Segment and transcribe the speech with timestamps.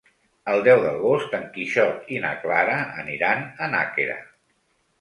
[0.53, 4.21] El deu d'agost en Quixot i na Clara aniran a Nàquera.